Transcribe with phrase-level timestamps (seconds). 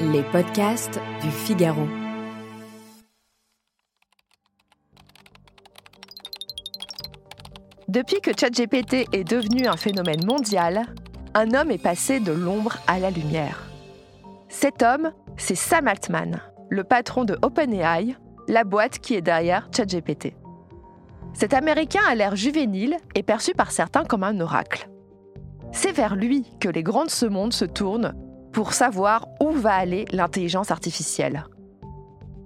[0.00, 1.86] Les podcasts du Figaro.
[7.88, 10.86] Depuis que ChatGPT est devenu un phénomène mondial,
[11.34, 13.62] un homme est passé de l'ombre à la lumière.
[14.48, 18.16] Cet homme, c'est Sam Altman, le patron de OpenAI,
[18.48, 20.34] la boîte qui est derrière ChatGPT.
[21.34, 24.88] Cet Américain a l'air juvénile et perçu par certains comme un oracle.
[25.72, 28.14] C'est vers lui que les grands de ce monde se tournent
[28.54, 31.44] pour savoir où va aller l'intelligence artificielle.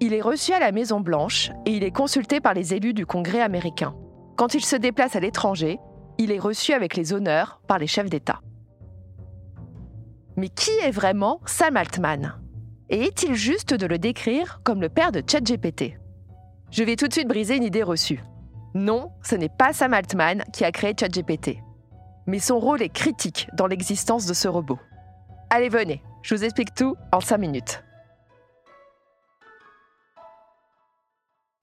[0.01, 3.05] Il est reçu à la Maison Blanche et il est consulté par les élus du
[3.05, 3.95] Congrès américain.
[4.37, 5.79] Quand il se déplace à l'étranger,
[6.17, 8.41] il est reçu avec les honneurs par les chefs d'État.
[10.37, 12.41] Mais qui est vraiment Sam Altman?
[12.89, 15.99] Et est-il juste de le décrire comme le père de ChatGPT?
[16.71, 18.23] Je vais tout de suite briser une idée reçue.
[18.75, 21.59] Non, ce n'est pas Sam Altman qui a créé ChatGPT.
[22.27, 24.79] Mais son rôle est critique dans l'existence de ce robot.
[25.51, 27.83] Allez, venez, je vous explique tout en 5 minutes.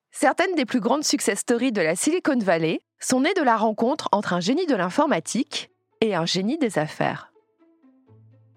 [0.10, 4.10] Certaines des plus grandes success stories de la Silicon Valley sont nées de la rencontre
[4.12, 5.70] entre un génie de l'informatique
[6.02, 7.32] et un génie des affaires.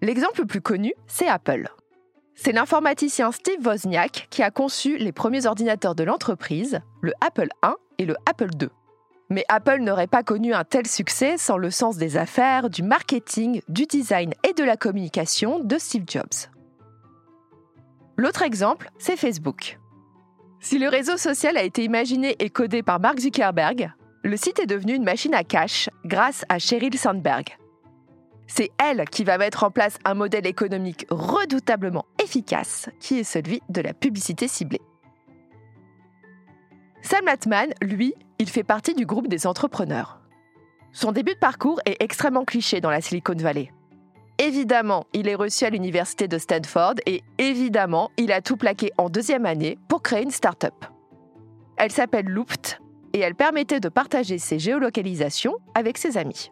[0.01, 1.69] L'exemple le plus connu, c'est Apple.
[2.33, 7.73] C'est l'informaticien Steve Wozniak qui a conçu les premiers ordinateurs de l'entreprise, le Apple I
[7.99, 8.69] et le Apple II.
[9.29, 13.61] Mais Apple n'aurait pas connu un tel succès sans le sens des affaires, du marketing,
[13.67, 16.49] du design et de la communication de Steve Jobs.
[18.17, 19.79] L'autre exemple, c'est Facebook.
[20.59, 23.91] Si le réseau social a été imaginé et codé par Mark Zuckerberg,
[24.23, 27.57] le site est devenu une machine à cash grâce à Sheryl Sandberg.
[28.47, 33.61] C'est elle qui va mettre en place un modèle économique redoutablement efficace, qui est celui
[33.69, 34.81] de la publicité ciblée.
[37.03, 40.21] Sam Altman, lui, il fait partie du groupe des entrepreneurs.
[40.93, 43.71] Son début de parcours est extrêmement cliché dans la Silicon Valley.
[44.37, 49.09] Évidemment, il est reçu à l'université de Stanford et évidemment, il a tout plaqué en
[49.09, 50.73] deuxième année pour créer une start-up.
[51.75, 52.79] Elle s'appelle Loopt
[53.11, 56.51] et elle permettait de partager ses géolocalisations avec ses amis.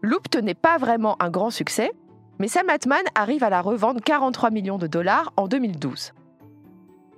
[0.00, 1.92] Loopt n'est pas vraiment un grand succès,
[2.38, 6.12] mais Sam Altman arrive à la revendre 43 millions de dollars en 2012.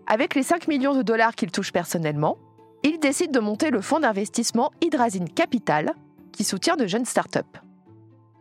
[0.09, 2.37] Avec les 5 millions de dollars qu'il touche personnellement,
[2.83, 5.95] il décide de monter le fonds d'investissement Hydrazine Capital,
[6.33, 7.59] qui soutient de jeunes startups.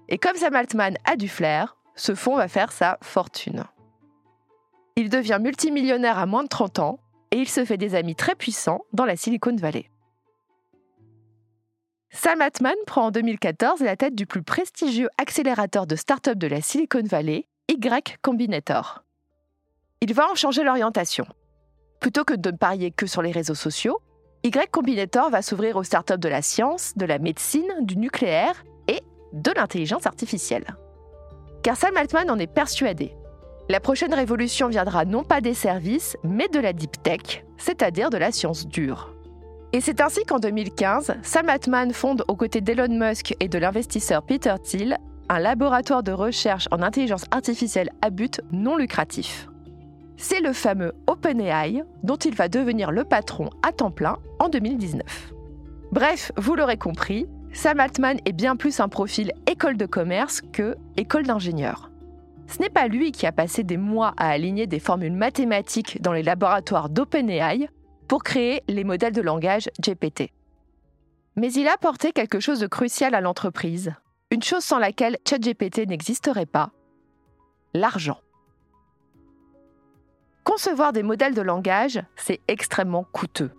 [0.08, 3.66] Et comme Sam Altman a du flair, ce fonds va faire sa fortune.
[4.96, 7.00] Il devient multimillionnaire à moins de 30 ans
[7.32, 9.90] et il se fait des amis très puissants dans la Silicon Valley.
[12.12, 16.62] Sam Altman prend en 2014 la tête du plus prestigieux accélérateur de start-up de la
[16.62, 19.04] Silicon Valley, Y Combinator.
[20.02, 21.28] Il va en changer l'orientation.
[22.00, 24.00] Plutôt que de ne parier que sur les réseaux sociaux,
[24.44, 29.02] Y Combinator va s'ouvrir aux startups de la science, de la médecine, du nucléaire et
[29.34, 30.66] de l'intelligence artificielle.
[31.62, 33.14] Car Sam Altman en est persuadé.
[33.68, 38.18] La prochaine révolution viendra non pas des services, mais de la deep tech, c'est-à-dire de
[38.18, 39.14] la science dure.
[39.74, 44.24] Et c'est ainsi qu'en 2015, Sam Altman fonde aux côtés d'Elon Musk et de l'investisseur
[44.24, 49.48] Peter Thiel un laboratoire de recherche en intelligence artificielle à but non lucratif.
[50.22, 55.34] C'est le fameux OpenAI dont il va devenir le patron à temps plein en 2019.
[55.94, 60.76] Bref, vous l'aurez compris, Sam Altman est bien plus un profil école de commerce que
[60.98, 61.90] école d'ingénieur.
[62.48, 66.12] Ce n'est pas lui qui a passé des mois à aligner des formules mathématiques dans
[66.12, 67.70] les laboratoires d'OpenAI
[68.10, 70.34] pour créer les modèles de langage GPT.
[71.38, 73.94] Mais il a apporté quelque chose de crucial à l'entreprise,
[74.32, 76.72] une chose sans laquelle ChatGPT n'existerait pas,
[77.74, 78.18] l'argent.
[80.50, 83.52] Concevoir des modèles de langage, c'est extrêmement coûteux.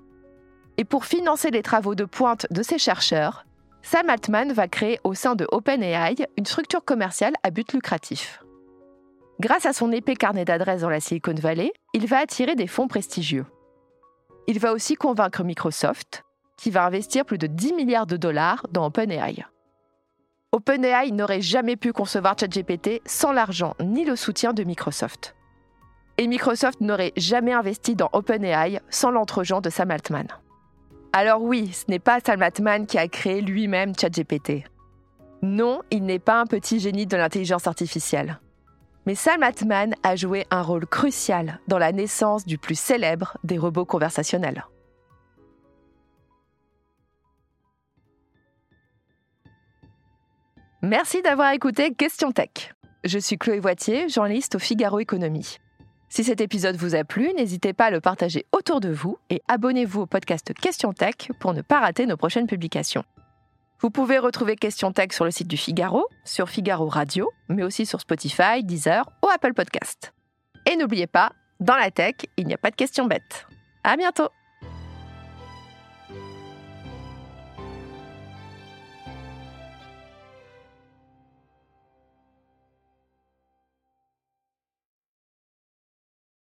[0.77, 3.45] Et pour financer les travaux de pointe de ses chercheurs,
[3.81, 8.43] Sam Altman va créer au sein de OpenAI une structure commerciale à but lucratif.
[9.39, 12.89] Grâce à son épais carnet d'adresses dans la Silicon Valley, il va attirer des fonds
[12.89, 13.47] prestigieux.
[14.49, 16.25] Il va aussi convaincre Microsoft,
[16.57, 19.47] qui va investir plus de 10 milliards de dollars dans OpenAI.
[20.51, 25.37] OpenAI n'aurait jamais pu concevoir ChatGPT sans l'argent ni le soutien de Microsoft.
[26.21, 30.27] Et Microsoft n'aurait jamais investi dans OpenAI sans l'entregent de Sam Altman.
[31.15, 34.65] Alors oui, ce n'est pas Sam Altman qui a créé lui-même ChatGPT.
[35.41, 38.39] Non, il n'est pas un petit génie de l'intelligence artificielle.
[39.07, 43.57] Mais Sam Altman a joué un rôle crucial dans la naissance du plus célèbre des
[43.57, 44.67] robots conversationnels.
[50.83, 52.75] Merci d'avoir écouté Question Tech.
[53.05, 55.57] Je suis Chloé Voitier, journaliste au Figaro Économie.
[56.13, 59.43] Si cet épisode vous a plu, n'hésitez pas à le partager autour de vous et
[59.47, 63.05] abonnez-vous au podcast Question Tech pour ne pas rater nos prochaines publications.
[63.79, 67.87] Vous pouvez retrouver Question Tech sur le site du Figaro, sur Figaro Radio, mais aussi
[67.87, 70.13] sur Spotify, Deezer ou Apple Podcast.
[70.67, 71.31] Et n'oubliez pas,
[71.61, 73.47] dans la tech, il n'y a pas de questions bêtes.
[73.85, 74.31] À bientôt!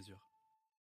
[0.00, 0.39] mesure.